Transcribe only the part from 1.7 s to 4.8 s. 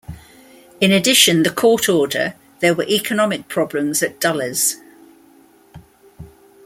order, there were economic problems at Dulles.